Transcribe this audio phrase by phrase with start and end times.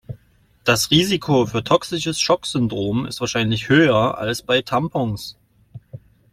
[0.63, 5.37] Das Risiko für toxisches Schocksyndrom ist wahrscheinlich höher als bei Tampons.